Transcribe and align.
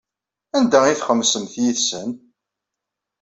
Anda 0.57 0.79
ay 0.85 0.97
txemmsemt 0.99 1.53
yid-sen? 1.63 2.09